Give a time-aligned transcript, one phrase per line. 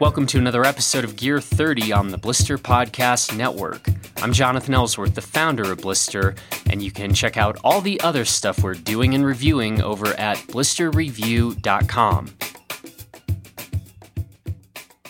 [0.00, 3.86] Welcome to another episode of Gear 30 on the Blister Podcast Network.
[4.22, 6.36] I'm Jonathan Ellsworth, the founder of Blister,
[6.70, 10.38] and you can check out all the other stuff we're doing and reviewing over at
[10.38, 12.30] blisterreview.com.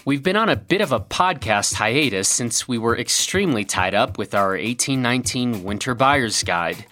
[0.05, 4.18] We've been on a bit of a podcast hiatus since we were extremely tied up
[4.18, 6.85] with our 1819 Winter Buyer's Guide,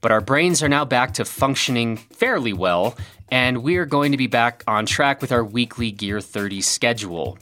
[0.00, 2.96] but our brains are now back to functioning fairly well,
[3.30, 7.38] and we are going to be back on track with our weekly Gear 30 schedule.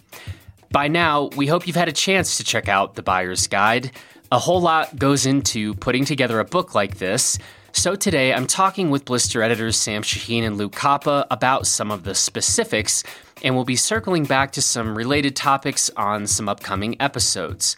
[0.71, 3.91] By now, we hope you've had a chance to check out the Buyer's Guide.
[4.31, 7.39] A whole lot goes into putting together a book like this.
[7.73, 12.03] So today I'm talking with Blister editors Sam Shaheen and Luke Koppa about some of
[12.03, 13.05] the specifics
[13.43, 17.77] and we'll be circling back to some related topics on some upcoming episodes.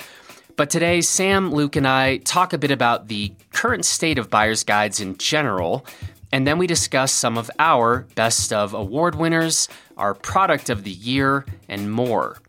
[0.60, 4.62] But today, Sam, Luke, and I talk a bit about the current state of buyer's
[4.62, 5.86] guides in general,
[6.32, 10.90] and then we discuss some of our best of award winners, our product of the
[10.90, 12.42] year, and more.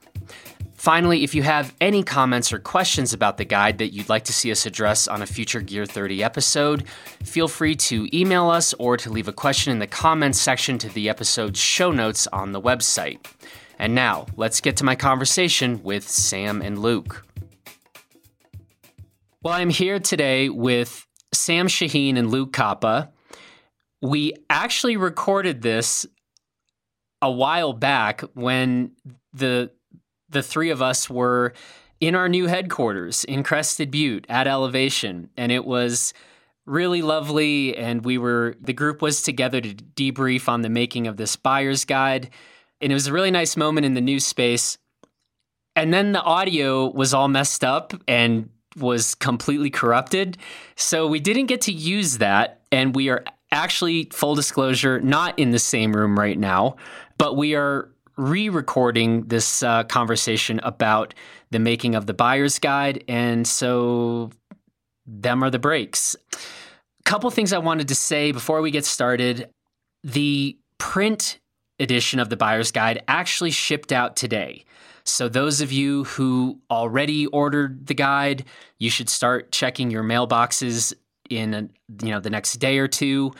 [0.76, 4.34] Finally, if you have any comments or questions about the guide that you'd like to
[4.34, 6.90] see us address on a future Gear 30 episode,
[7.24, 10.90] feel free to email us or to leave a question in the comments section to
[10.90, 13.26] the episode's show notes on the website.
[13.80, 17.24] And now, let's get to my conversation with Sam and Luke.
[19.44, 23.10] Well, I'm here today with Sam Shaheen and Luke Koppa.
[24.00, 26.06] We actually recorded this
[27.24, 28.92] a while back when
[29.34, 29.72] the
[30.30, 31.54] the three of us were
[32.00, 36.14] in our new headquarters in Crested Butte at Elevation, and it was
[36.68, 37.76] really lovely.
[37.76, 41.84] And we were the group was together to debrief on the making of this buyer's
[41.84, 42.30] guide,
[42.80, 44.78] and it was a really nice moment in the new space.
[45.76, 50.38] And then the audio was all messed up and was completely corrupted.
[50.76, 52.62] So we didn't get to use that.
[52.72, 56.78] And we are actually, full disclosure, not in the same room right now,
[57.18, 61.14] but we are re recording this uh, conversation about
[61.50, 63.04] the making of the buyer's guide.
[63.08, 64.32] And so,
[65.06, 66.16] them are the breaks.
[66.34, 69.50] A couple things I wanted to say before we get started.
[70.04, 71.40] The print
[71.80, 74.66] edition of the buyer's guide actually shipped out today.
[75.12, 78.46] So those of you who already ordered the guide,
[78.80, 80.94] you should start checking your mailboxes
[81.30, 81.70] in
[82.02, 83.34] you know the next day or two.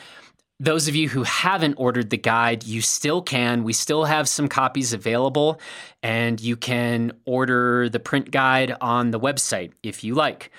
[0.60, 3.64] Those of you who haven't ordered the guide, you still can.
[3.64, 5.60] We still have some copies available,
[6.02, 10.50] and you can order the print guide on the website if you like.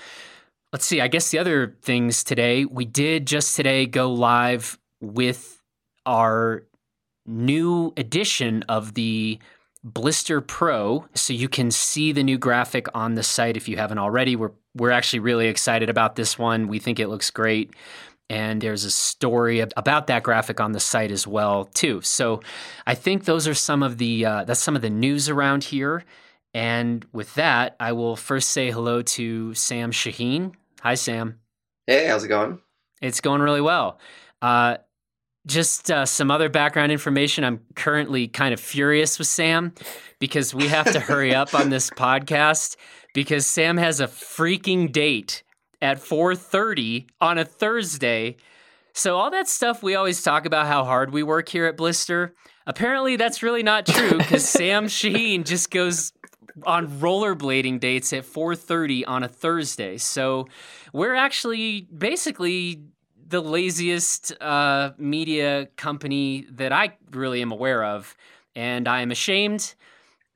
[0.73, 5.61] Let's see, I guess the other things today, we did just today go live with
[6.07, 6.63] our
[7.27, 9.37] new edition of the
[9.83, 11.05] Blister Pro.
[11.13, 14.35] So you can see the new graphic on the site if you haven't already.
[14.35, 16.67] We're we're actually really excited about this one.
[16.67, 17.75] We think it looks great
[18.29, 22.01] and there's a story about that graphic on the site as well too.
[22.01, 22.41] So
[22.87, 26.03] I think those are some of the uh, that's some of the news around here.
[26.53, 30.53] And with that, I will first say hello to Sam Shaheen.
[30.81, 31.39] Hi, Sam.
[31.87, 32.59] Hey, how's it going?
[33.01, 33.99] It's going really well.
[34.41, 34.77] Uh,
[35.45, 37.43] just uh, some other background information.
[37.43, 39.73] I'm currently kind of furious with Sam
[40.19, 42.77] because we have to hurry up on this podcast
[43.13, 45.43] because Sam has a freaking date
[45.81, 48.37] at 4:30 on a Thursday.
[48.93, 52.35] So all that stuff we always talk about how hard we work here at Blister.
[52.65, 56.13] Apparently that's really not true cuz Sam Shaheen just goes
[56.65, 59.97] on rollerblading dates at 4:30 on a Thursday.
[59.97, 60.47] So
[60.93, 62.83] we're actually basically
[63.33, 68.15] the laziest uh, media company that I really am aware of,
[68.55, 69.73] and I am ashamed.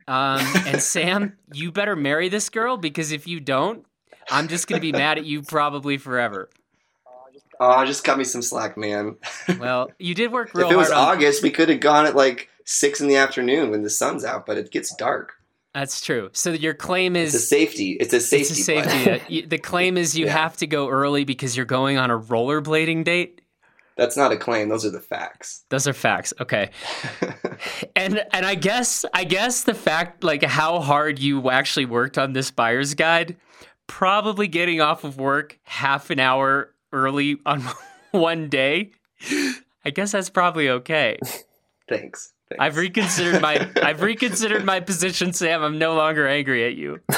[0.08, 3.86] Um, and Sam, you better marry this girl because if you don't,
[4.32, 6.50] I'm just gonna be mad at you probably forever.
[7.60, 9.18] Oh, just cut me some slack, man.
[9.60, 10.72] well, you did work real hard.
[10.72, 10.98] If it was on...
[10.98, 14.48] August, we could have gone at like six in the afternoon when the sun's out,
[14.48, 15.34] but it gets dark.
[15.78, 16.32] That's true.
[16.34, 17.98] So your claim is it's a safety.
[18.00, 18.42] It's a safety.
[18.42, 19.42] It's a safety.
[19.42, 20.32] the claim is you yeah.
[20.32, 23.42] have to go early because you're going on a rollerblading date.
[23.96, 24.70] That's not a claim.
[24.70, 25.66] Those are the facts.
[25.70, 26.34] Those are facts.
[26.42, 26.72] Okay.
[27.96, 32.34] and and I guess I guess the fact like how hard you actually worked on
[32.34, 33.38] this buyer's guide
[33.86, 37.62] probably getting off of work half an hour early on
[38.12, 38.94] one day.
[39.86, 41.20] I guess that's probably okay.
[41.88, 42.34] Thanks.
[42.50, 42.62] Thanks.
[42.62, 45.64] I've reconsidered my I've reconsidered my position, Sam.
[45.64, 47.02] I'm no longer angry at you.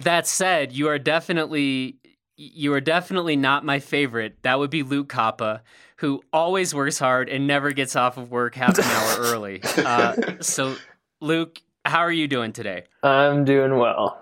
[0.00, 1.98] that said, you are definitely
[2.36, 4.42] you are definitely not my favorite.
[4.42, 5.60] That would be Luke Koppa,
[5.96, 9.60] who always works hard and never gets off of work half an hour early.
[9.76, 10.76] Uh, so,
[11.20, 12.84] Luke, how are you doing today?
[13.02, 14.20] I'm doing well.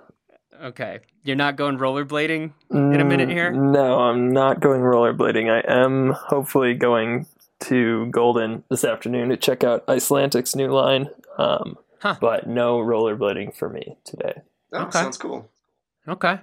[0.63, 1.01] Okay.
[1.25, 3.51] You're not going rollerblading in a minute here?
[3.51, 5.51] Mm, no, I'm not going rollerblading.
[5.51, 7.27] I am hopefully going
[7.65, 11.09] to Golden this afternoon to check out Icelantic's new line.
[11.39, 12.17] Um, Huh.
[12.21, 14.35] but no rollerblading for me today.
[14.75, 14.91] Oh, Okay.
[15.01, 15.51] sounds cool.
[16.07, 16.39] Okay.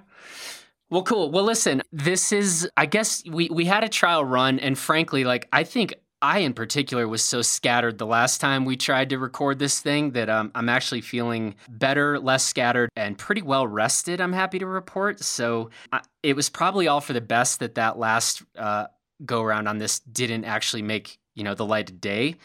[0.90, 1.30] Well, cool.
[1.30, 5.48] Well, listen, this is, I guess we, we had a trial run, and frankly, like,
[5.52, 9.58] I think I in particular was so scattered the last time we tried to record
[9.60, 14.32] this thing that um, I'm actually feeling better, less scattered, and pretty well rested, I'm
[14.32, 15.20] happy to report.
[15.20, 18.86] So I, it was probably all for the best that that last uh,
[19.24, 22.36] go around on this didn't actually make, you know, the light of day.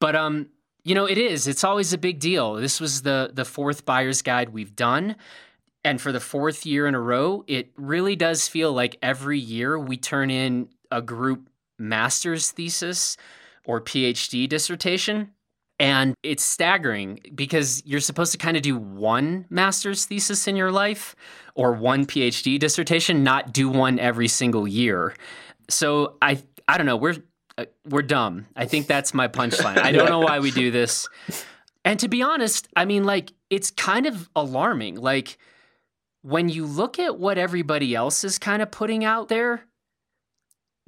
[0.00, 0.48] But, um,
[0.84, 1.46] you know, it is.
[1.46, 2.54] It's always a big deal.
[2.54, 5.16] This was the the fourth buyer's guide we've done.
[5.84, 9.78] And for the fourth year in a row, it really does feel like every year
[9.78, 11.48] we turn in a group
[11.78, 13.16] master's thesis
[13.64, 15.32] or PhD dissertation.
[15.80, 20.70] And it's staggering because you're supposed to kind of do one master's thesis in your
[20.70, 21.16] life
[21.56, 25.16] or one PhD dissertation, not do one every single year.
[25.72, 27.16] So I I don't know, we're
[27.58, 28.46] uh, we're dumb.
[28.56, 29.78] I think that's my punchline.
[29.78, 31.08] I don't know why we do this.
[31.84, 34.96] And to be honest, I mean like it's kind of alarming.
[34.96, 35.38] Like
[36.22, 39.64] when you look at what everybody else is kind of putting out there,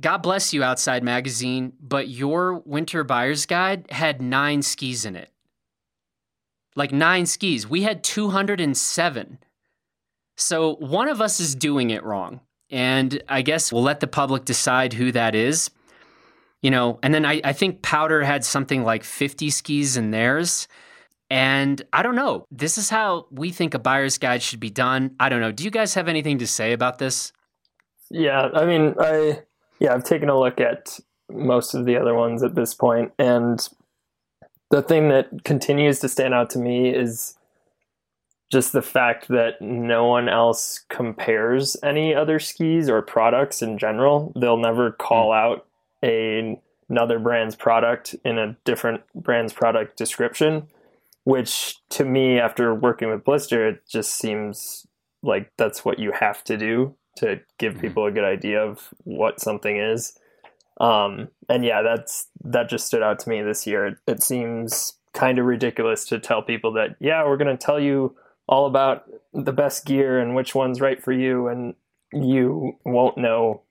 [0.00, 5.31] God bless you, Outside Magazine, but your winter buyer's guide had nine skis in it.
[6.76, 7.69] Like nine skis.
[7.69, 9.38] We had 207.
[10.36, 12.40] So one of us is doing it wrong.
[12.74, 15.70] And I guess we'll let the public decide who that is.
[16.60, 20.66] You know, and then I, I think Powder had something like 50 skis in theirs.
[21.30, 22.46] And I don't know.
[22.50, 25.14] This is how we think a buyer's guide should be done.
[25.20, 25.52] I don't know.
[25.52, 27.32] Do you guys have anything to say about this?
[28.10, 29.42] Yeah, I mean, I
[29.78, 30.98] yeah, I've taken a look at
[31.30, 33.66] most of the other ones at this point, and
[34.70, 37.36] the thing that continues to stand out to me is
[38.54, 44.32] just the fact that no one else compares any other skis or products in general.
[44.36, 45.66] They'll never call out
[46.04, 46.56] a,
[46.88, 50.68] another brand's product in a different brand's product description,
[51.24, 54.86] which to me, after working with Blister, it just seems
[55.20, 57.80] like that's what you have to do to give Mhm.
[57.80, 60.16] people a good idea of what something is.
[60.80, 63.86] Um, and yeah, that's that just stood out to me this year.
[63.86, 67.80] It, it seems kind of ridiculous to tell people that yeah, we're going to tell
[67.80, 68.14] you
[68.46, 71.75] all about the best gear and which one's right for you, and
[72.12, 73.62] you won't know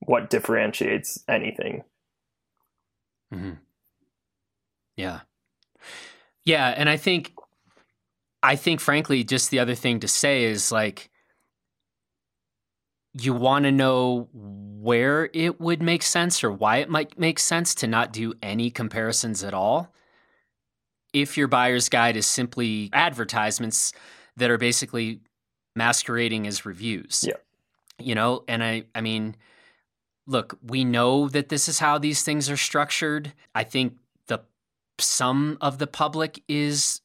[0.00, 1.84] what differentiates anything.
[3.32, 3.52] Mm-hmm.
[4.96, 5.20] Yeah.
[6.44, 6.68] Yeah.
[6.68, 7.32] And I think,
[8.42, 11.08] I think, frankly, just the other thing to say is like,
[13.14, 17.74] you want to know where it would make sense or why it might make sense
[17.76, 19.94] to not do any comparisons at all.
[21.12, 23.92] If your buyer's guide is simply advertisements
[24.36, 25.20] that are basically
[25.76, 27.24] masquerading as reviews.
[27.26, 27.34] Yeah.
[27.98, 29.36] You know, and I I mean,
[30.26, 33.32] look, we know that this is how these things are structured.
[33.54, 34.40] I think the
[34.98, 37.00] some of the public is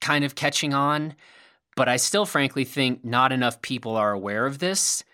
[0.00, 1.14] kind of catching on,
[1.76, 5.04] but I still frankly think not enough people are aware of this.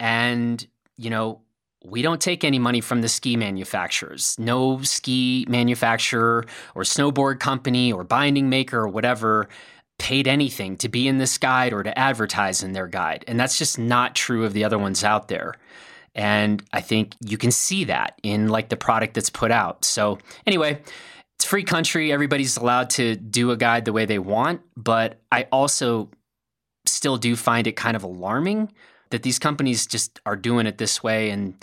[0.00, 0.66] And,
[0.96, 1.42] you know,
[1.84, 4.36] we don't take any money from the ski manufacturers.
[4.38, 6.44] No ski manufacturer
[6.74, 9.48] or snowboard company or binding maker or whatever
[9.98, 13.24] paid anything to be in this guide or to advertise in their guide.
[13.28, 15.54] And that's just not true of the other ones out there.
[16.14, 19.84] And I think you can see that in like the product that's put out.
[19.84, 20.82] So, anyway,
[21.36, 22.12] it's free country.
[22.12, 24.60] Everybody's allowed to do a guide the way they want.
[24.76, 26.10] But I also
[26.84, 28.72] still do find it kind of alarming
[29.12, 31.54] that these companies just are doing it this way and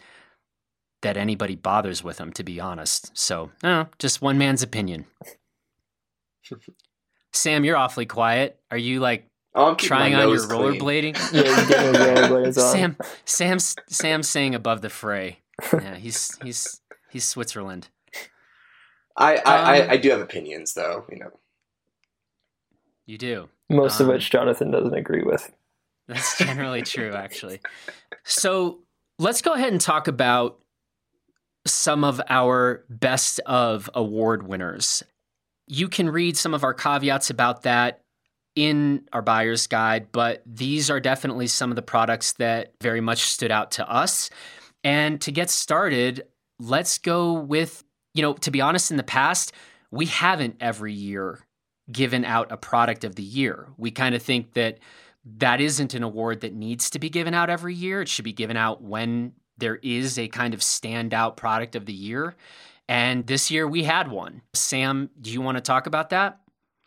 [1.01, 3.11] that anybody bothers with them, to be honest.
[3.17, 5.05] So, I just one man's opinion.
[7.33, 8.59] Sam, you're awfully quiet.
[8.71, 9.25] Are you like
[9.55, 10.79] Oh, I'm trying on your clean.
[10.79, 11.15] rollerblading?
[11.33, 12.71] Yeah, you get your rollerblades on.
[12.71, 15.39] Sam, Sam's Sam's saying above the fray.
[15.73, 17.89] Yeah, he's he's he's Switzerland.
[19.17, 21.05] I, I, I, Um, I do have opinions, though.
[21.11, 21.31] You know,
[23.05, 23.49] You do.
[23.69, 25.51] Most of Um, which Jonathan doesn't agree with.
[26.09, 27.61] That's generally true, actually.
[28.25, 28.79] So
[29.19, 30.59] let's go ahead and talk about
[31.67, 35.03] some of our best of award winners.
[35.67, 38.01] You can read some of our caveats about that
[38.55, 43.21] in our buyer's guide, but these are definitely some of the products that very much
[43.21, 44.31] stood out to us.
[44.83, 46.23] And to get started,
[46.59, 47.83] let's go with,
[48.15, 49.53] you know, to be honest, in the past,
[49.91, 51.39] we haven't every year
[51.91, 53.67] given out a product of the year.
[53.77, 54.79] We kind of think that
[55.38, 58.01] that isn't an award that needs to be given out every year.
[58.01, 61.93] It should be given out when there is a kind of standout product of the
[61.93, 62.36] year.
[62.88, 64.41] And this year we had one.
[64.53, 66.39] Sam, do you want to talk about that?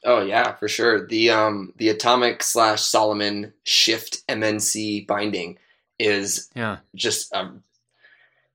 [0.04, 1.06] oh yeah, for sure.
[1.06, 5.58] The um the Atomic slash Salomon Shift MNC binding
[5.98, 6.78] is Yeah.
[6.96, 7.62] just um,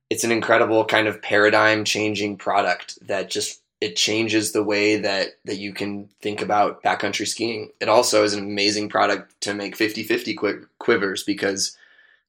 [0.10, 5.38] it's an incredible kind of paradigm changing product that just it changes the way that
[5.46, 7.70] that you can think about backcountry skiing.
[7.80, 11.78] It also is an amazing product to make 50-50 qui- quivers because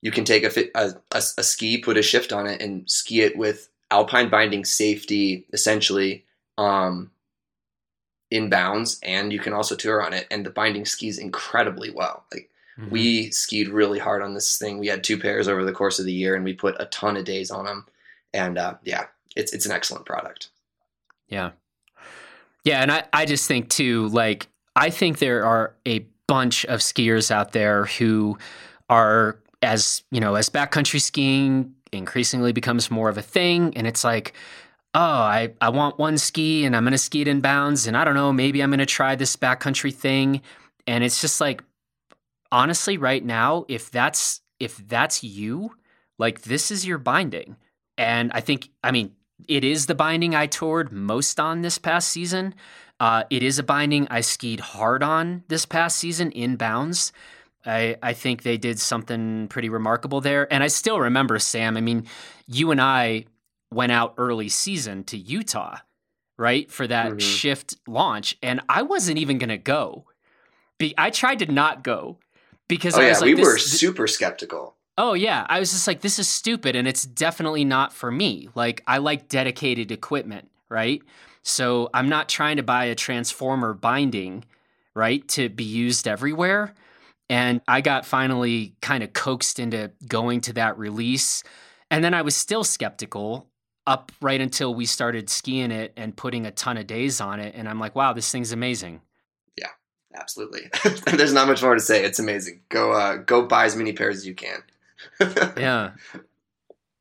[0.03, 3.23] you can take a, a, a, a ski, put a shift on it, and ski
[3.23, 6.25] it with alpine binding safety, essentially,
[6.57, 7.11] um,
[8.31, 10.27] in bounds, and you can also tour on it.
[10.31, 12.25] And the binding skis incredibly well.
[12.31, 12.91] Like mm-hmm.
[12.91, 14.79] we skied really hard on this thing.
[14.79, 17.17] We had two pairs over the course of the year, and we put a ton
[17.17, 17.87] of days on them.
[18.35, 20.51] And uh, yeah, it's it's an excellent product.
[21.29, 21.53] Yeah,
[22.65, 26.81] yeah, and I I just think too, like I think there are a bunch of
[26.81, 28.39] skiers out there who
[28.89, 34.05] are as you know as backcountry skiing increasingly becomes more of a thing and it's
[34.05, 34.35] like
[34.95, 37.87] oh, I, I want one ski and I'm going to ski it in bounds.
[37.87, 40.43] And I don't know, maybe I'm going to try this backcountry thing.
[40.87, 41.63] And it's just like,
[42.51, 45.75] honestly, right now, if that's, if that's you,
[46.19, 47.57] like this is your binding.
[47.97, 49.13] And I think, I mean,
[49.47, 52.55] it is the binding I toured most on this past season.
[53.01, 57.13] Uh, it is a binding I skied hard on this past season in bounds.
[57.65, 60.53] I, I think they did something pretty remarkable there.
[60.53, 62.07] And I still remember, Sam, I mean,
[62.47, 63.27] you and I
[63.71, 65.79] went out early season to Utah,
[66.37, 67.19] right, for that mm-hmm.
[67.19, 70.07] shift launch, and I wasn't even going to go.
[70.79, 72.19] Be- I tried to not go
[72.69, 74.77] because oh, I yeah, was like, we were super skeptical.
[74.99, 78.49] Oh yeah, I was just like, this is stupid, and it's definitely not for me.
[78.57, 81.01] Like, I like dedicated equipment, right?
[81.43, 84.45] So I'm not trying to buy a transformer binding,
[84.95, 86.75] right, to be used everywhere.
[87.31, 91.45] And I got finally kind of coaxed into going to that release.
[91.93, 93.47] And then I was still skeptical
[93.87, 97.55] up right until we started skiing it and putting a ton of days on it.
[97.55, 99.01] And I'm like, wow, this thing's amazing.
[99.57, 99.71] Yeah,
[100.15, 100.71] absolutely.
[101.17, 102.05] There's not much more to say.
[102.05, 102.63] It's amazing.
[102.69, 104.63] Go uh, go buy as many pairs as you can.
[105.21, 105.93] Yeah.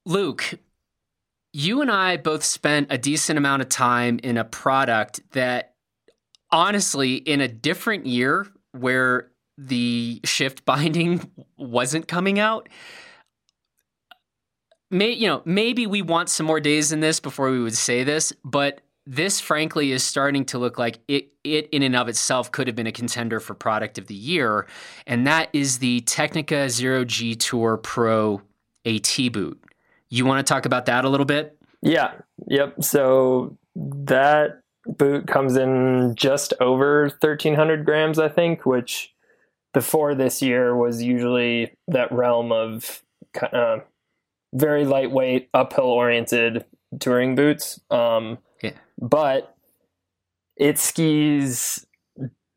[0.05, 0.53] Luke,
[1.53, 5.73] you and I both spent a decent amount of time in a product that
[6.51, 12.69] honestly, in a different year where the shift binding wasn't coming out,
[14.89, 18.03] may you know maybe we want some more days in this before we would say
[18.03, 22.51] this, but this frankly is starting to look like it it in and of itself
[22.51, 24.67] could have been a contender for product of the year,
[25.07, 28.41] and that is the Tecnica Zero G Tour Pro
[28.85, 29.63] AT boot.
[30.09, 31.57] You want to talk about that a little bit?
[31.81, 32.15] Yeah.
[32.47, 32.83] Yep.
[32.83, 39.13] So that boot comes in just over 1300 grams, I think, which
[39.73, 43.03] before this year was usually that realm of
[43.53, 43.79] uh,
[44.53, 46.65] very lightweight, uphill oriented
[46.99, 47.79] touring boots.
[47.89, 48.39] Um.
[48.99, 49.55] But
[50.55, 51.85] it skis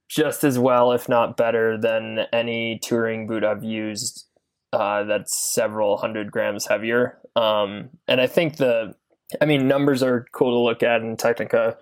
[0.08, 4.26] just as well, if not better, than any touring boot I've used
[4.72, 7.18] uh, that's several hundred grams heavier.
[7.36, 8.94] Um, and I think the,
[9.40, 11.76] I mean, numbers are cool to look at, and Tecnica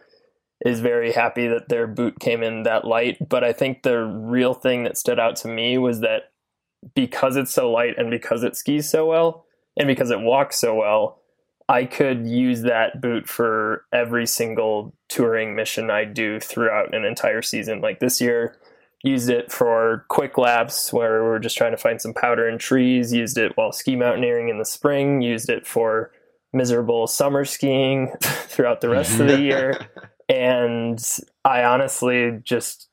[0.65, 3.29] is very happy that their boot came in that light.
[3.29, 6.33] But I think the real thing that stood out to me was that
[6.95, 9.45] because it's so light and because it skis so well,
[9.77, 11.21] and because it walks so well,
[11.69, 17.43] I could use that boot for every single touring mission I do throughout an entire
[17.43, 17.81] season.
[17.81, 18.57] Like this year,
[19.05, 22.59] used it for quick laps where we are just trying to find some powder in
[22.59, 26.11] trees, used it while ski mountaineering in the spring, used it for
[26.53, 29.79] miserable summer skiing throughout the rest of the year.
[30.31, 31.03] And
[31.43, 32.91] I honestly just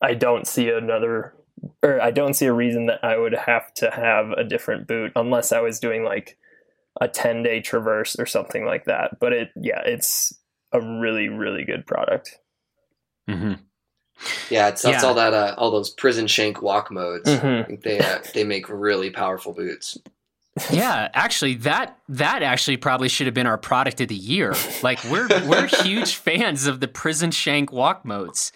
[0.00, 1.34] I don't see another
[1.82, 5.10] or I don't see a reason that I would have to have a different boot
[5.16, 6.38] unless I was doing like
[7.00, 9.18] a 10 day traverse or something like that.
[9.20, 10.34] But it, yeah, it's
[10.72, 12.38] a really, really good product.
[13.28, 13.54] Mm-hmm.
[14.50, 15.08] Yeah, it's that's yeah.
[15.08, 17.26] all that uh, all those prison shank walk modes.
[17.26, 17.76] Mm-hmm.
[17.82, 19.96] they uh, they make really powerful boots.
[20.70, 24.54] yeah, actually, that that actually probably should have been our product of the year.
[24.82, 28.52] Like we're we're huge fans of the prison shank walk modes.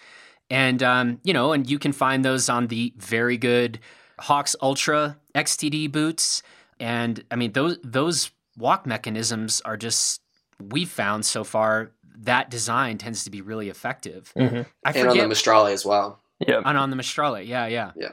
[0.49, 3.79] And, um, you know, and you can find those on the very good
[4.19, 6.43] Hawx Ultra XTD boots.
[6.79, 10.21] And I mean, those, those walk mechanisms are just,
[10.59, 14.31] we've found so far that design tends to be really effective.
[14.37, 14.61] Mm-hmm.
[14.83, 16.19] I forget, and on the Maestrale as well.
[16.39, 16.61] Yeah.
[16.65, 17.45] And on the Maestrale.
[17.45, 17.67] Yeah.
[17.67, 17.91] Yeah.
[17.95, 18.11] Yeah.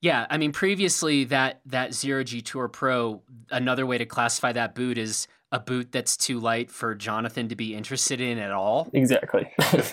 [0.00, 4.74] Yeah, I mean, previously that that Zero G Tour Pro, another way to classify that
[4.74, 8.88] boot is a boot that's too light for Jonathan to be interested in at all.
[8.92, 9.50] Exactly.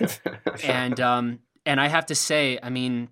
[0.63, 3.09] and um, and I have to say, I mean,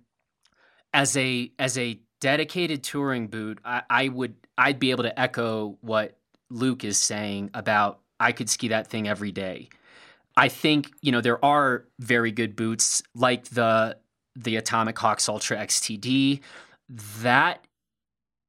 [0.92, 5.78] as a as a dedicated touring boot, I, I would I'd be able to echo
[5.80, 6.16] what
[6.50, 9.68] Luke is saying about I could ski that thing every day.
[10.36, 13.98] I think you know there are very good boots like the
[14.36, 16.40] the Atomic Hawx Ultra XTD.
[17.22, 17.66] That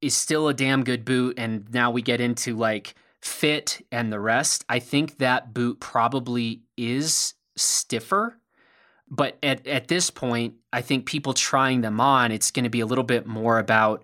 [0.02, 4.20] is still a damn good boot, and now we get into like fit and the
[4.20, 8.38] rest, I think that boot probably is stiffer.
[9.10, 12.80] But at, at this point, I think people trying them on, it's going to be
[12.80, 14.04] a little bit more about.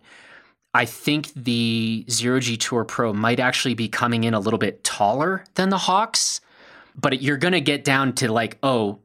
[0.73, 4.83] I think the Zero G Tour Pro might actually be coming in a little bit
[4.83, 6.39] taller than the Hawx,
[6.95, 8.99] but you're going to get down to like, oh,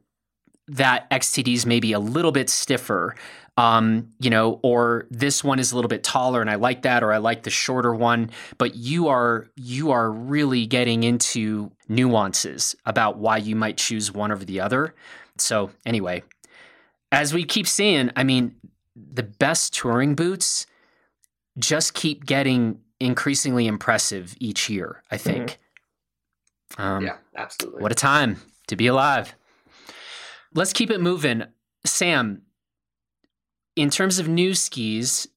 [0.69, 3.15] that XTD is maybe a little bit stiffer
[3.57, 7.03] um, you know, or this one is a little bit taller and I like that,
[7.03, 8.29] or I like the shorter one.
[8.59, 14.31] But you are you are really getting into nuances about why you might choose one
[14.31, 14.93] over the other.
[15.37, 16.23] So anyway,
[17.11, 18.55] as we keep saying, I mean,
[18.95, 20.67] the best touring boots
[21.57, 25.03] just keep getting increasingly impressive each year.
[25.11, 25.59] I think.
[26.73, 26.81] Mm-hmm.
[26.81, 27.81] Um, yeah, absolutely.
[27.81, 28.37] What a time
[28.67, 29.35] to be alive.
[30.53, 31.43] Let's keep it moving.
[31.85, 32.41] Sam,
[33.75, 35.27] in terms of new skis,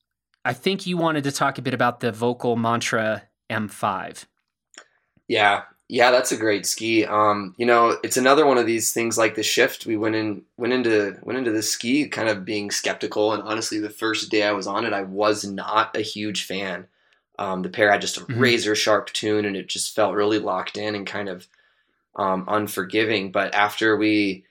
[0.45, 4.25] I think you wanted to talk a bit about the Völkl Mantra M5.
[5.29, 7.05] Yeah, yeah, that's a great ski.
[7.05, 9.87] Um, you know, it's another one of these things like the shift.
[9.87, 13.81] We went in, went into, went into the ski kind of being skeptical, and honestly,
[13.81, 16.87] the first day I was on it, I was not a huge fan.
[17.41, 18.39] Um, the pair had just a mm-hmm.
[18.39, 21.49] razor sharp tune, and it just felt really locked in and kind of
[22.15, 23.33] um, unforgiving.
[23.33, 24.45] But after we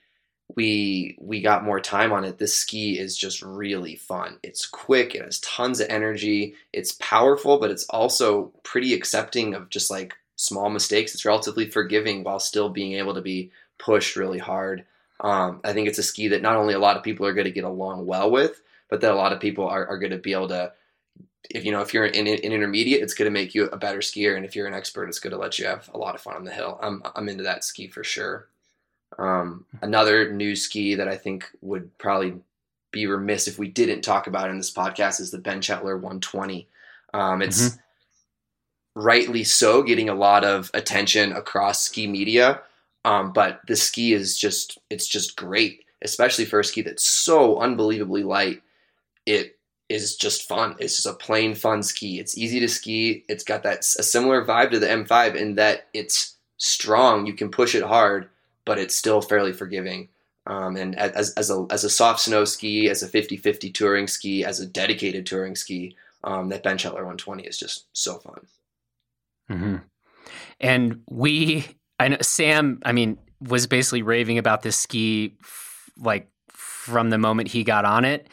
[0.58, 5.14] we we got more time on it this ski is just really fun it's quick
[5.14, 10.16] it has tons of energy it's powerful but it's also pretty accepting of just like
[10.40, 14.86] small mistakes it's relatively forgiving while still being able to be pushed really hard
[15.22, 17.46] um, i think it's a ski that not only a lot of people are going
[17.46, 20.18] to get along well with but that a lot of people are, are going to
[20.18, 20.72] be able to
[21.50, 23.78] if you know if you're in, in, in intermediate it's going to make you a
[23.78, 26.16] better skier and if you're an expert it's going to let you have a lot
[26.16, 28.50] of fun on the hill i'm, I'm into that ski for sure
[29.18, 32.36] um, another new ski that I think would probably
[32.92, 36.68] be remiss if we didn't talk about in this podcast is the Bent Chetler 120.
[37.14, 37.80] Um, it's mm-hmm.
[39.02, 42.62] Rightly so getting a lot of attention across ski media,
[43.06, 47.60] um, but the ski is just it's just great, especially for a ski that's so
[47.60, 48.62] unbelievably light.
[49.26, 50.76] It is just fun.
[50.80, 52.20] It's just a plain fun ski.
[52.20, 53.24] It's easy to ski.
[53.30, 57.26] It's got that a similar vibe to the M5 in that it's strong.
[57.26, 58.30] You can push it hard
[58.70, 60.10] but it's still fairly forgiving.
[60.46, 64.46] Um, and as, as, a, as a soft snow ski, as a 50-50 touring ski,
[64.46, 68.46] as a dedicated touring ski, um, that Bent Chetler 120 is just so fun.
[69.50, 69.76] Mm-hmm.
[70.60, 71.68] And we,
[72.00, 75.38] I know Sam, I mean, was basically raving about this ski
[75.98, 78.28] like from the moment he got on it.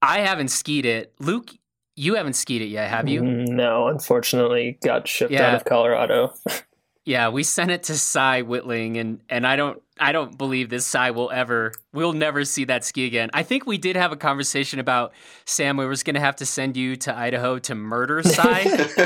[0.00, 1.14] I haven't skied it.
[1.20, 1.50] Luke,
[1.94, 3.22] you haven't skied it yet, have you?
[3.22, 5.48] No, unfortunately, got shipped yeah.
[5.48, 6.34] out of Colorado.
[7.04, 10.86] Yeah, we sent it to Cy Whitling, and and I don't I don't believe this
[10.86, 13.30] Cy will ever we'll never see that ski again.
[13.34, 15.12] I think we did have a conversation about
[15.44, 15.76] Sam.
[15.76, 18.60] We was going to have to send you to Idaho to murder Cy.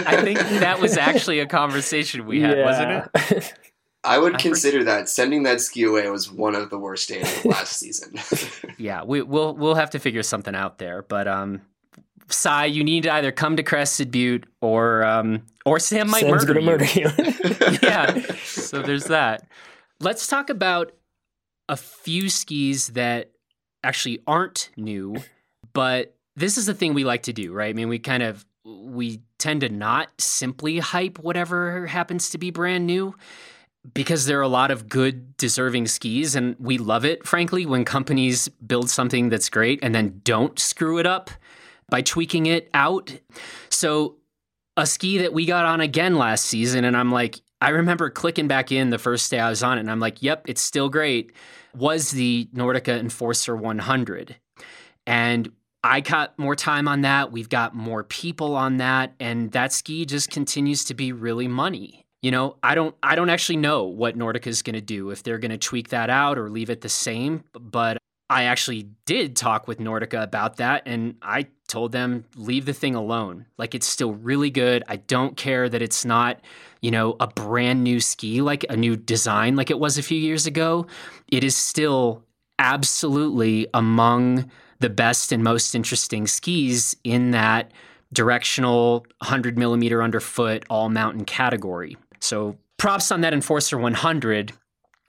[0.07, 2.65] I think that was actually a conversation we had, yeah.
[2.65, 3.55] wasn't it?
[4.07, 7.39] I would I consider that sending that ski away was one of the worst days
[7.39, 8.15] of last season.
[8.79, 11.63] yeah, we, we'll we'll have to figure something out there, but um,
[12.29, 16.47] Cy, you need to either come to Crested Butte or um, or Sam might Sam's
[16.47, 16.67] murder, you.
[16.67, 17.11] murder you.
[17.83, 18.21] yeah.
[18.45, 19.47] So there's that.
[20.01, 20.93] Let's talk about
[21.69, 23.31] a few skis that
[23.83, 25.17] actually aren't new,
[25.73, 27.71] but this is the thing we like to do, right?
[27.71, 32.51] I mean, we kind of we tend to not simply hype whatever happens to be
[32.51, 33.15] brand new
[33.95, 37.85] because there are a lot of good deserving skis and we love it frankly when
[37.85, 41.31] companies build something that's great and then don't screw it up
[41.88, 43.16] by tweaking it out.
[43.70, 44.16] So,
[44.77, 48.49] a ski that we got on again last season, and I'm like, I remember clicking
[48.49, 50.88] back in the first day I was on it, and I'm like, yep, it's still
[50.90, 51.33] great,
[51.75, 54.37] was the Nordica Enforcer 100.
[55.07, 55.51] And
[55.87, 57.31] I got more time on that.
[57.31, 59.14] We've got more people on that.
[59.20, 62.05] And that ski just continues to be really money.
[62.22, 65.22] You know, I don't I don't actually know what Nordica is going to do if
[65.22, 69.37] they're going to tweak that out or leave it the same, but I actually did
[69.37, 73.47] talk with Nordica about that and I told them leave the thing alone.
[73.59, 74.83] Like it's still really good.
[74.89, 76.41] I don't care that it's not,
[76.81, 80.19] you know, a brand new ski like a new design like it was a few
[80.19, 80.87] years ago.
[81.29, 82.23] It is still
[82.59, 87.73] absolutely among the best and most interesting skis in that
[88.13, 91.97] directional 100 millimeter underfoot all mountain category.
[92.21, 94.53] So props on that Enforcer 100.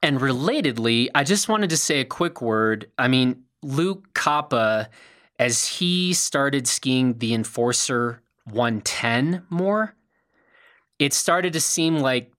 [0.03, 2.89] And relatedly, I just wanted to say a quick word.
[2.97, 4.87] I mean, Luke Koppa
[5.39, 9.95] as he started skiing the Enforcer 110 more,
[10.99, 12.31] it started to seem like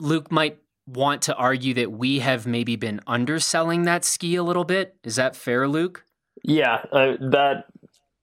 [0.00, 4.64] Luke might want to argue that we have maybe been underselling that ski a little
[4.64, 4.96] bit.
[5.04, 6.04] Is that fair, Luke?
[6.42, 7.64] Yeah, uh, that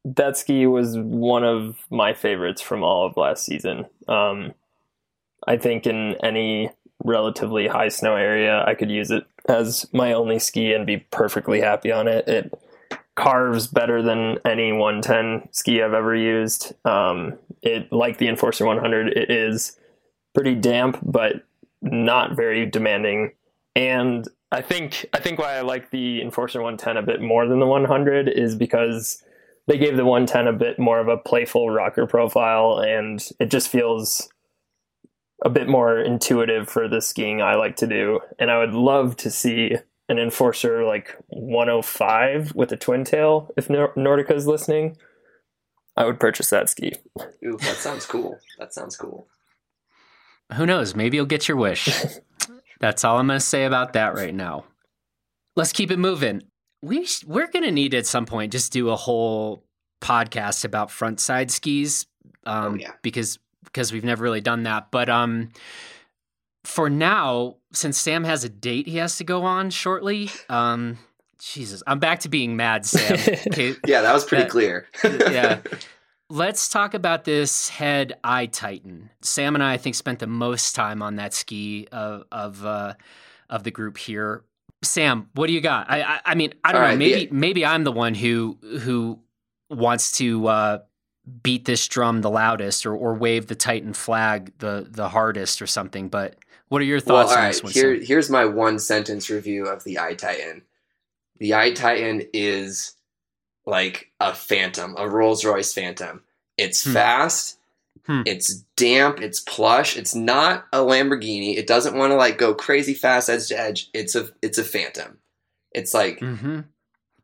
[0.06, 3.86] that ski was one of my favorites from all of last season.
[4.08, 4.54] Um,
[5.48, 6.70] I think in any
[7.04, 11.60] relatively high snow area, I could use it as my only ski and be perfectly
[11.60, 12.28] happy on it.
[12.28, 12.54] It
[13.16, 16.74] carves better than any 110 ski I've ever used.
[16.86, 19.78] Um, it like the Enforcer 100, it is
[20.34, 21.44] pretty damp, but
[21.82, 23.32] not very demanding.
[23.76, 27.60] And I think I think why I like the Enforcer 110 a bit more than
[27.60, 29.24] the 100 is because
[29.68, 33.70] they gave the 110 a bit more of a playful rocker profile, and it just
[33.70, 34.30] feels
[35.44, 38.20] a bit more intuitive for the skiing I like to do.
[38.40, 39.76] And I would love to see
[40.10, 44.98] an Enforcer like 105 with a twin tail if Nordica is listening.
[45.98, 46.94] I would purchase that ski.
[47.46, 48.38] Ooh, that sounds cool.
[48.60, 49.28] That sounds cool.
[50.54, 50.96] Who knows?
[50.96, 51.90] Maybe you'll get your wish.
[52.80, 54.66] That's all I'm going to say about that right now.
[55.56, 56.44] Let's keep it moving.
[56.82, 59.64] We we're going to need at some point just do a whole
[60.02, 62.06] podcast about front side skis
[62.46, 62.92] um, oh, yeah.
[63.02, 64.92] because because we've never really done that.
[64.92, 65.50] But um,
[66.64, 70.98] for now, since Sam has a date he has to go on shortly, um,
[71.40, 73.18] Jesus, I'm back to being mad, Sam.
[73.52, 73.76] Okay.
[73.86, 74.88] yeah, that was pretty clear.
[75.04, 75.60] yeah.
[76.30, 79.12] Let's talk about this Head i.Titan.
[79.22, 82.96] Sam and I, I think, spent the most time on that ski of of uh,
[83.48, 84.44] of the group here.
[84.82, 85.90] Sam, what do you got?
[85.90, 86.92] I I, I mean, I don't All know.
[86.94, 87.28] Right, maybe yeah.
[87.32, 89.20] maybe I'm the one who who
[89.70, 90.80] wants to uh,
[91.44, 95.68] beat this drum the loudest or, or wave the Titan flag the the hardest or
[95.68, 96.10] something.
[96.10, 96.38] But
[96.70, 97.72] what are your thoughts well, on this one?
[97.72, 100.64] Here, here's my one sentence review of the i.Titan.
[101.38, 102.96] The i.Titan is
[103.66, 106.24] like a Phantom, a Rolls Royce Phantom.
[106.58, 106.94] It's hmm.
[106.94, 107.58] fast.
[108.06, 108.22] Hmm.
[108.26, 109.20] It's damp.
[109.22, 109.98] It's plush.
[109.98, 111.58] It's not a Lamborghini.
[111.58, 113.90] It doesn't want to like go crazy fast edge to edge.
[113.94, 115.18] It's a it's a Phantom.
[115.72, 116.62] It's like mm-hmm.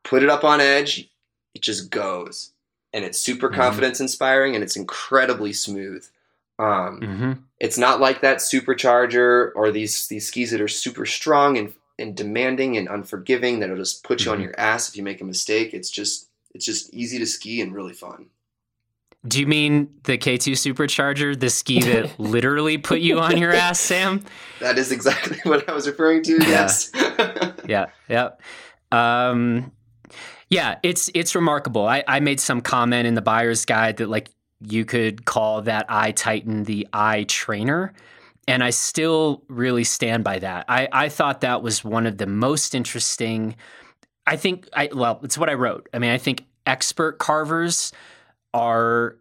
[0.04, 1.10] put it up on edge.
[1.54, 2.52] It just goes,
[2.94, 3.60] and it's super mm-hmm.
[3.60, 6.06] confidence inspiring, and it's incredibly smooth.
[6.58, 7.32] Um, mm-hmm.
[7.62, 12.18] It's not like that supercharger or these these skis that are super strong and and
[12.18, 14.46] demanding and unforgiving that'll just put you on mm-hmm.
[14.46, 15.72] your ass if you make a mistake.
[15.72, 18.26] It's just it's just easy to ski and really fun.
[19.28, 23.80] Do you mean the K2 Supercharger, the ski that literally put you on your ass,
[23.80, 24.24] Sam?
[24.60, 26.38] That is exactly what I was referring to.
[26.44, 26.90] Yes.
[27.68, 27.86] yeah.
[28.10, 28.30] Yeah.
[28.92, 29.72] Um,
[30.50, 31.88] yeah, it's it's remarkable.
[31.88, 35.86] I, I made some comment in the buyer's guide that like you could call that
[35.90, 37.94] i.Titan the eye trainer.
[38.48, 40.66] And I still really stand by that.
[40.68, 43.56] I, I thought that was one of the most interesting.
[44.26, 45.88] I think I well, it's what I wrote.
[45.94, 47.92] I mean, I think expert carvers
[48.54, 49.18] are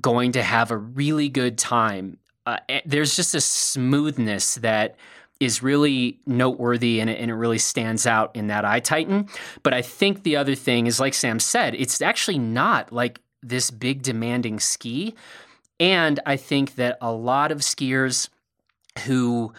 [0.00, 2.18] going to have a really good time.
[2.46, 4.96] Uh, eh, there's just a smoothness that
[5.40, 9.28] is really noteworthy and it, and it really stands out in that i.Titan.
[9.64, 13.70] But I think the other thing is, like Sam said, it's actually not like this
[13.70, 15.14] big demanding ski.
[15.80, 18.28] And I think that a lot of skiers
[19.04, 19.52] who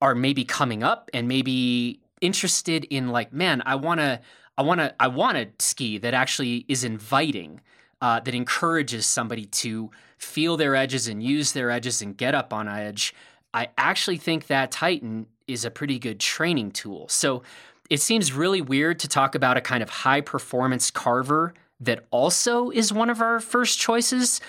[0.00, 4.20] are maybe coming up and maybe interested in like, man, I want to,
[4.58, 7.60] I want to, I want to ski that actually is inviting
[8.00, 12.52] uh, that encourages somebody to feel their edges and use their edges and get up
[12.52, 13.14] on edge,
[13.52, 17.08] I actually think that Titan is a pretty good training tool.
[17.08, 17.42] So
[17.88, 22.70] it seems really weird to talk about a kind of high performance carver that also
[22.70, 24.40] is one of our first choices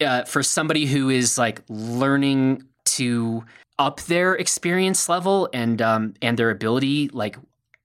[0.00, 3.44] uh, for somebody who is like learning to
[3.78, 7.36] up their experience level and um, and their ability like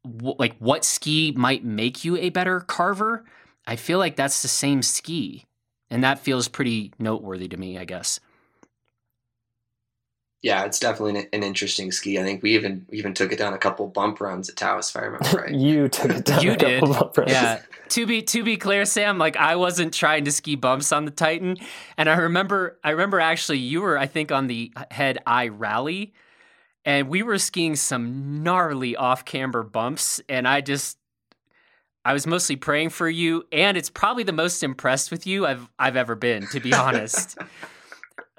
[0.04, 3.24] w- like what ski might make you a better carver
[3.70, 5.46] I feel like that's the same ski.
[5.92, 8.20] And that feels pretty noteworthy to me, I guess.
[10.42, 12.18] Yeah, it's definitely an, an interesting ski.
[12.18, 14.96] I think we even even took it down a couple bump runs at Taos, if
[14.96, 15.54] I remember right.
[15.54, 16.42] you took it down.
[16.42, 16.84] you did.
[17.28, 17.62] Yeah.
[17.90, 21.12] To be to be clear, Sam, like I wasn't trying to ski bumps on the
[21.12, 21.58] Titan,
[21.98, 26.14] and I remember I remember actually you were I think on the head eye rally,
[26.86, 30.98] and we were skiing some gnarly off camber bumps, and I just
[32.06, 35.68] I was mostly praying for you, and it's probably the most impressed with you I've
[35.78, 37.38] I've ever been, to be honest.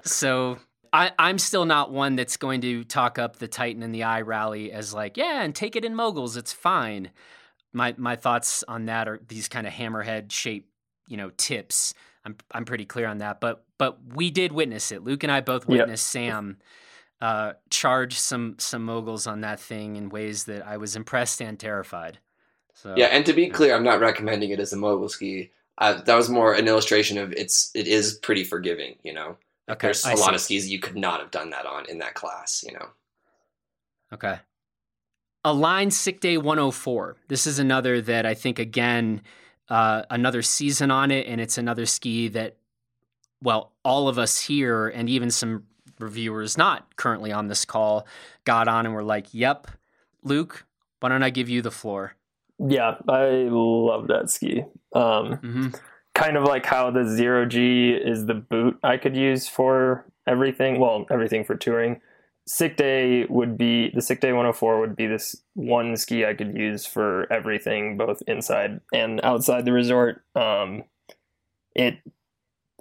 [0.03, 0.57] so
[0.93, 4.71] I, I'm still not one that's going to talk up the Titan and the i.Rally
[4.71, 7.11] as like, yeah, and take it in moguls, it's fine.
[7.73, 10.69] My my thoughts on that are these kind of hammerhead shape,
[11.07, 11.93] you know, tips.
[12.25, 13.39] I'm I'm pretty clear on that.
[13.39, 15.03] But but we did witness it.
[15.03, 16.23] Luke and I both witnessed yep.
[16.23, 16.57] Sam
[17.21, 21.57] uh, charge some some moguls on that thing in ways that I was impressed and
[21.57, 22.19] terrified.
[22.73, 25.51] So, yeah, and to be clear, I'm not recommending it as a mogul ski.
[25.77, 28.95] Uh, that was more an illustration of it's it is pretty forgiving.
[29.03, 29.37] You know,
[29.71, 32.13] okay, there's a lot of skis you could not have done that on in that
[32.13, 32.63] class.
[32.67, 32.89] You know.
[34.13, 34.39] Okay.
[35.43, 37.17] Align Sick Day 104.
[37.27, 39.21] This is another that I think again
[39.69, 42.57] uh, another season on it, and it's another ski that
[43.41, 45.65] well all of us here and even some
[45.99, 48.05] reviewers not currently on this call
[48.43, 49.67] got on and were like, "Yep,
[50.23, 50.65] Luke,
[50.99, 52.15] why don't I give you the floor?"
[52.59, 54.65] Yeah, I love that ski.
[54.93, 55.67] Um, hmm
[56.21, 60.79] kind of like how the zero G is the boot I could use for everything.
[60.79, 61.99] Well, everything for touring.
[62.45, 66.55] Sick Day would be the Sick Day 104 would be this one ski I could
[66.55, 70.23] use for everything, both inside and outside the resort.
[70.35, 70.83] Um,
[71.75, 71.99] it,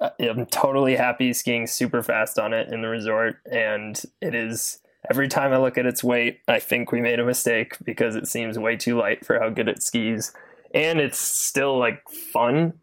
[0.01, 4.79] I'm totally happy skiing super fast on it in the resort, and it is.
[5.11, 8.29] Every time I look at its weight, I think we made a mistake because it
[8.29, 10.33] seems way too light for how good it skis,
[10.75, 12.75] and it's still like fun.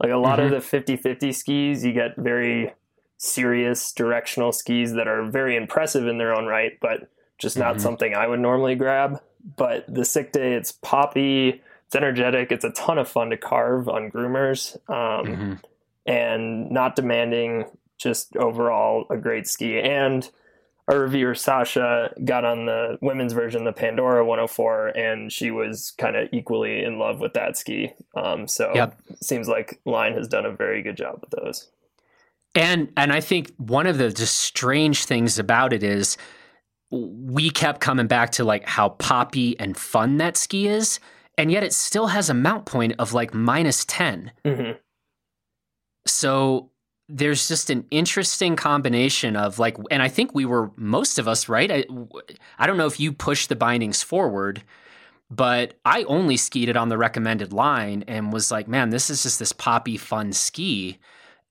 [0.00, 2.72] Like a lot of the 50 50 skis, you get very
[3.18, 7.80] serious directional skis that are very impressive in their own right, but just not Mhm.
[7.80, 9.20] something I would normally grab.
[9.56, 13.88] But the sick day, it's poppy, it's energetic, it's a ton of fun to carve
[13.88, 15.52] on groomers, um, hmm
[16.06, 17.66] and not demanding.
[17.98, 19.78] Just overall a great ski.
[19.78, 20.28] And
[20.90, 26.16] our reviewer Sasha got on the women's version, the Pandora 104, and she was kind
[26.16, 27.92] of equally in love with that ski.
[28.16, 28.98] Um, so Yep.
[29.08, 31.70] it seems like Line has done a very good job with those.
[32.56, 36.16] And and I think one of the just strange things about it is
[36.90, 40.98] we kept coming back to like how poppy and fun that ski is,
[41.38, 44.32] and yet it still has a mount point of like minus 10.
[44.44, 44.70] hmm
[46.06, 46.70] So
[47.10, 51.48] there's just an interesting combination of like, and I think we were most of us,
[51.48, 51.70] right?
[51.70, 51.84] I,
[52.58, 54.62] I don't know if you pushed the bindings forward,
[55.30, 59.22] but I only skied it on the recommended line and was like, man, this is
[59.22, 60.98] just this poppy fun ski.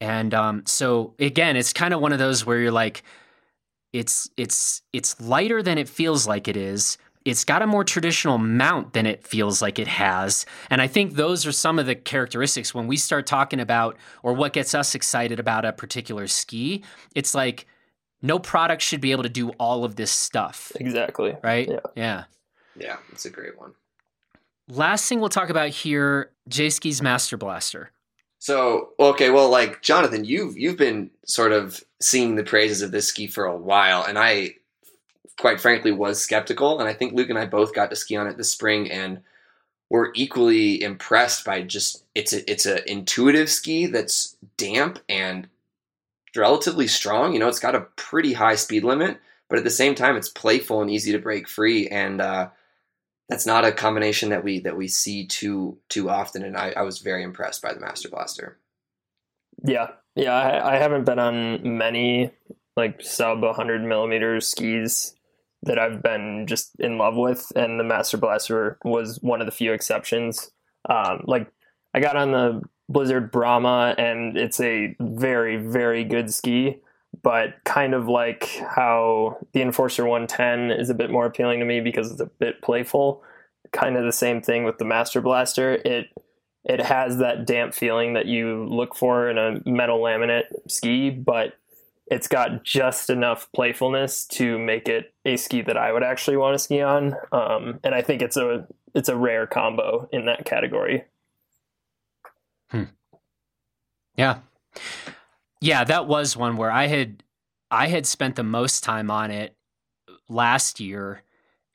[0.01, 3.03] And um, so again, it's kind of one of those where you're like,
[3.91, 6.97] it's it's it's lighter than it feels like it is.
[7.25, 10.45] It's got a more traditional mount than it feels like it has.
[10.69, 14.33] And I think those are some of the characteristics when we start talking about or
[14.33, 16.83] what gets us excited about a particular ski.
[17.15, 17.67] It's like
[18.21, 21.35] no product should be able to do all of this stuff, Exactly.
[21.43, 21.67] right?
[21.69, 21.79] Yeah.
[21.95, 22.23] yeah.
[22.77, 23.73] Yeah, it's a great one.
[24.69, 27.91] Last thing we'll talk about here, J Ski's Master Blaster.
[28.37, 33.07] So okay, well, like Jonathan, you've you've been sort of seeing the praises of this
[33.07, 34.51] ski for a while, and I,
[35.39, 36.79] quite frankly, was skeptical.
[36.79, 39.21] And I think Luke and I both got to ski on it this spring, and
[39.89, 45.47] we're equally impressed by just it's a it's a intuitive ski that's damp and
[46.35, 47.33] relatively strong.
[47.33, 50.29] You know, it's got a pretty high speed limit, but at the same time, it's
[50.29, 52.49] playful and easy to break free, and uh,
[53.29, 56.43] that's not a combination that we that we see too too often.
[56.43, 58.57] And I, I was very impressed by the Master Blaster.
[59.63, 59.91] Yeah.
[60.15, 60.33] Yeah.
[60.33, 62.31] I, I haven't been on many
[62.75, 65.15] like sub 100 millimeter skis
[65.63, 67.51] that I've been just in love with.
[67.55, 70.51] And the Master Blaster was one of the few exceptions.
[70.89, 71.51] Um, like
[71.93, 76.77] I got on the Blizzard Brahma and it's a very, very good ski.
[77.21, 78.45] But kind of like
[78.75, 82.61] how the Enforcer 110 is a bit more appealing to me because it's a bit
[82.61, 83.23] playful.
[83.73, 85.73] Kind of the same thing with the Master Blaster.
[85.73, 86.07] It
[86.65, 91.53] it has that damp feeling that you look for in a metal laminate ski, but
[92.09, 96.55] it's got just enough playfulness to make it a ski that I would actually want
[96.55, 97.15] to ski on.
[97.31, 101.05] Um, and I think it's a it's a rare combo in that category.
[102.69, 102.83] Hmm.
[104.15, 104.39] Yeah.
[105.61, 107.23] Yeah, that was one where I had
[107.69, 109.55] I had spent the most time on it
[110.27, 111.23] last year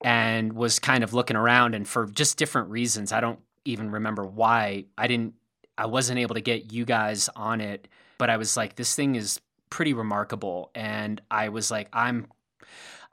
[0.02, 3.12] and was kind of looking around and for just different reasons.
[3.12, 4.86] I don't even remember why.
[4.98, 5.34] I didn't
[5.78, 7.86] I wasn't able to get you guys on it,
[8.18, 9.40] but I was like this thing is
[9.74, 12.28] pretty remarkable and I was like I'm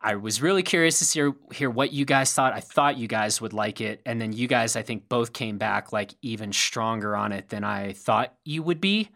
[0.04, 2.54] I was really curious to hear, hear what you guys thought.
[2.54, 4.02] I thought you guys would like it.
[4.04, 7.64] And then you guys, I think, both came back like even stronger on it than
[7.64, 9.10] I thought you would be.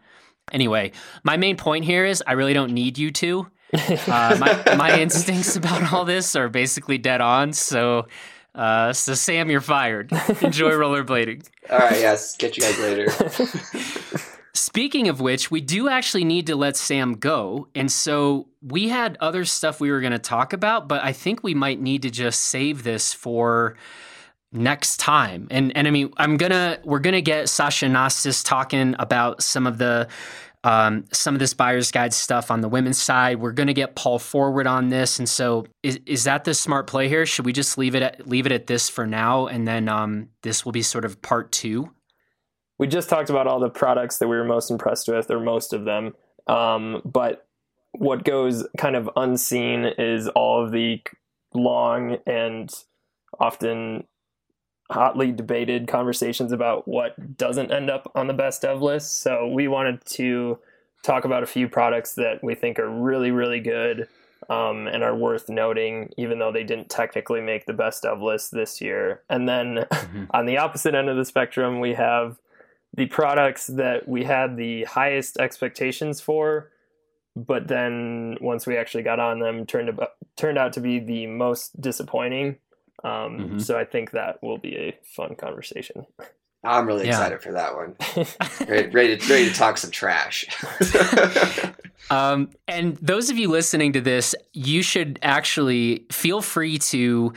[0.52, 0.92] Anyway,
[1.24, 3.48] my main point here is I really don't need you to.
[4.06, 7.52] Uh, my, my instincts about all this are basically dead on.
[7.52, 8.06] So,
[8.54, 10.12] uh, so Sam, you're fired.
[10.40, 11.46] Enjoy rollerblading.
[11.68, 14.22] All right, yes, catch you guys later.
[14.56, 17.68] Speaking of which, we do actually need to let Sam go.
[17.74, 21.42] And so we had other stuff we were going to talk about, but I think
[21.42, 23.76] we might need to just save this for
[24.52, 25.46] next time.
[25.50, 29.66] And and I mean, I'm to we're going to get Sascha Anastas talking about some
[29.66, 30.08] of the
[30.64, 33.38] um, some of this buyer's guide stuff on the women's side.
[33.38, 35.18] We're going to get Paul Forward on this.
[35.18, 37.26] And so is is that the smart play here?
[37.26, 40.30] Should we just leave it at, leave it at this for now and then um,
[40.42, 41.90] this will be sort of part 2?
[42.78, 45.72] We just talked about all the products that we were most impressed with, or most
[45.72, 46.14] of them.
[46.46, 47.46] Um, but
[47.92, 51.00] what goes kind of unseen is all of the
[51.54, 52.70] long and
[53.40, 54.04] often
[54.90, 59.20] hotly debated conversations about what doesn't end up on the best of list.
[59.20, 60.58] So we wanted to
[61.02, 64.08] talk about a few products that we think are really, really good
[64.48, 68.52] um, and are worth noting, even though they didn't technically make the best of list
[68.52, 69.22] this year.
[69.28, 70.24] And then mm-hmm.
[70.30, 72.38] on the opposite end of the spectrum, we have
[72.96, 76.70] the products that we had the highest expectations for,
[77.36, 81.26] but then once we actually got on them, turned about, turned out to be the
[81.26, 82.56] most disappointing.
[83.04, 83.58] Um, mm-hmm.
[83.58, 86.06] So I think that will be a fun conversation.
[86.64, 87.10] I'm really yeah.
[87.10, 87.94] excited for that one.
[88.68, 90.46] ready, ready, to, ready to talk some trash.
[92.10, 97.32] um, and those of you listening to this, you should actually feel free to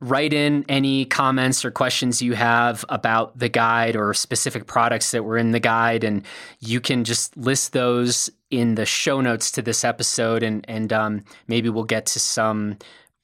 [0.00, 5.24] write in any comments or questions you have about the guide or specific products that
[5.24, 6.24] were in the guide and
[6.60, 11.24] you can just list those in the show notes to this episode and and um,
[11.48, 12.76] maybe we'll get to some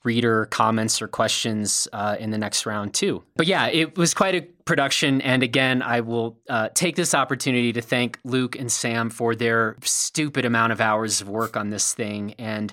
[0.05, 3.23] reader comments or questions uh, in the next round too.
[3.37, 5.21] But yeah, it was quite a production.
[5.21, 9.77] And again, I will uh, take this opportunity to thank Luke and Sam for their
[9.83, 12.35] stupid amount of hours of work on this thing.
[12.39, 12.73] And,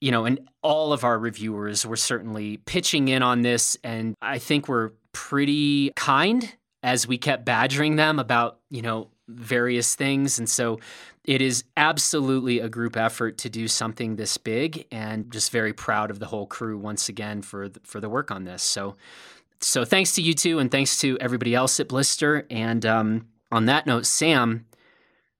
[0.00, 3.76] you know, and all of our reviewers were certainly pitching in on this.
[3.82, 9.94] And I think we're pretty kind as we kept badgering them about, you know, various
[9.94, 10.38] things.
[10.38, 10.80] And so
[11.24, 16.10] it is absolutely a group effort to do something this big and just very proud
[16.10, 18.62] of the whole crew once again for the, for the work on this.
[18.62, 18.96] So
[19.60, 23.66] so thanks to you two and thanks to everybody else at Blister and um, on
[23.66, 24.66] that note Sam,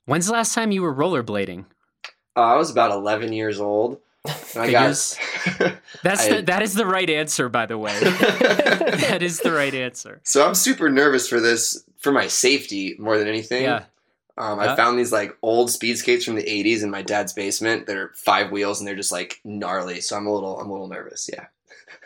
[0.05, 1.65] when's the last time you were rollerblading?
[2.37, 3.99] Uh, I was about 11 years old.
[4.55, 4.85] I got,
[6.05, 7.99] That's I, the, that is the right answer, by the way.
[8.01, 10.21] that is the right answer.
[10.23, 13.65] So I'm super nervous for this for my safety more than anything.
[13.65, 13.85] Yeah.
[14.39, 17.87] Um, I found these like old speed skates from the '80s in my dad's basement.
[17.87, 20.01] They're five wheels and they're just like gnarly.
[20.01, 21.29] So I'm a little, I'm a little nervous.
[21.31, 21.47] Yeah.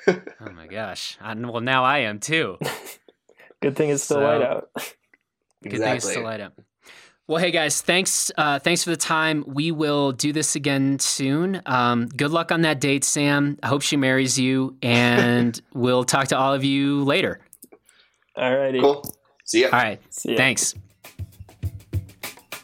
[0.08, 1.16] oh my gosh!
[1.20, 2.58] I, well, now I am too.
[3.62, 4.70] Good thing it's still so, light out.
[5.62, 5.78] Good exactly.
[5.78, 6.52] thing it's still light out.
[7.28, 9.42] Well, hey guys, thanks, uh, thanks for the time.
[9.48, 11.60] We will do this again soon.
[11.66, 13.58] Um, good luck on that date, Sam.
[13.64, 17.40] I hope she marries you, and we'll talk to all of you later.
[18.36, 18.80] All righty.
[18.80, 19.04] Cool.
[19.44, 19.70] See ya.
[19.72, 20.00] All right.
[20.24, 20.36] Ya.
[20.36, 20.74] Thanks.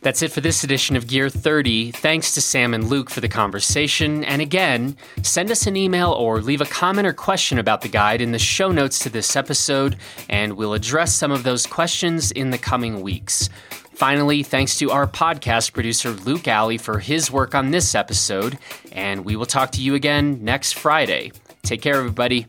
[0.03, 1.93] That's it for this edition of Gear 30.
[1.93, 4.25] Thanks to Sam and Luke for the conversation.
[4.25, 8.21] And again, send us an email or leave a comment or question about the guide
[8.21, 9.97] in the show notes to this episode,
[10.29, 13.49] and we'll address some of those questions in the coming weeks.
[13.95, 18.59] Finally, thanks to our podcast producer, Luke Alley, for his work on this episode.
[18.91, 21.31] And we will talk to you again next Friday.
[21.63, 22.47] Take care, everybody.